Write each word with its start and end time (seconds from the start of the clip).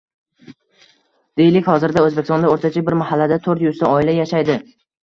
Deylik, 1.41 1.71
hozirda 1.73 2.05
O‘zbekistonda 2.09 2.55
o‘rtacha 2.55 2.87
bir 2.89 2.99
mahallada 3.05 3.43
to'rt 3.47 3.67
yuzta 3.71 3.95
oila 3.97 4.23
yashaydi. 4.27 4.63